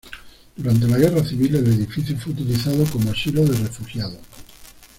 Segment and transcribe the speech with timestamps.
[0.55, 4.17] Durante la Guerra Civil el edificio fue utilizado como asilo de refugiados.